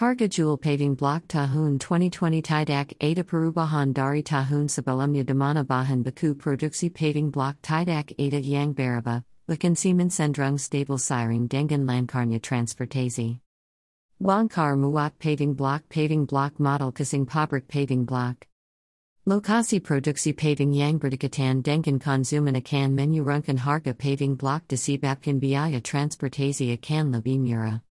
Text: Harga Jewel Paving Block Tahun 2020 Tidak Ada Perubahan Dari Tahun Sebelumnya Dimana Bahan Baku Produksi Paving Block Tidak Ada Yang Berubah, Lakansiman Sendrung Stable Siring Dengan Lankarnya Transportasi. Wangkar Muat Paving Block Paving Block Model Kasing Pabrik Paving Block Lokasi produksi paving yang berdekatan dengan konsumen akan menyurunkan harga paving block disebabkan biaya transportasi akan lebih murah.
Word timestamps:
Harga 0.00 0.30
Jewel 0.30 0.56
Paving 0.56 0.94
Block 0.94 1.28
Tahun 1.28 1.78
2020 1.78 2.40
Tidak 2.40 2.96
Ada 3.04 3.20
Perubahan 3.22 3.92
Dari 3.92 4.24
Tahun 4.24 4.64
Sebelumnya 4.64 5.22
Dimana 5.22 5.62
Bahan 5.62 6.02
Baku 6.02 6.34
Produksi 6.34 6.88
Paving 6.88 7.28
Block 7.28 7.60
Tidak 7.60 8.16
Ada 8.16 8.40
Yang 8.40 8.80
Berubah, 8.80 9.22
Lakansiman 9.46 10.08
Sendrung 10.08 10.56
Stable 10.58 10.96
Siring 10.96 11.48
Dengan 11.48 11.84
Lankarnya 11.84 12.40
Transportasi. 12.40 13.40
Wangkar 14.22 14.80
Muat 14.80 15.18
Paving 15.18 15.52
Block 15.52 15.84
Paving 15.90 16.24
Block 16.24 16.58
Model 16.58 16.92
Kasing 16.92 17.26
Pabrik 17.26 17.68
Paving 17.68 18.06
Block 18.06 18.48
Lokasi 19.28 19.84
produksi 19.84 20.32
paving 20.32 20.72
yang 20.72 20.96
berdekatan 20.96 21.60
dengan 21.60 22.00
konsumen 22.00 22.56
akan 22.56 22.96
menyurunkan 22.96 23.60
harga 23.60 23.92
paving 23.92 24.32
block 24.34 24.64
disebabkan 24.64 25.36
biaya 25.36 25.76
transportasi 25.84 26.72
akan 26.72 27.12
lebih 27.12 27.36
murah. 27.36 27.84